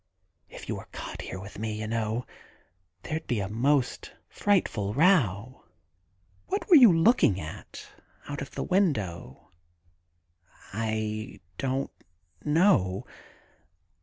[0.49, 2.25] If you were caught here with me, you know,
[3.03, 5.63] there 'd be the most frightful row....
[6.47, 7.85] What were you looking at
[8.27, 9.51] out of the window?'
[10.41, 11.91] * I don't
[12.43, 13.05] know.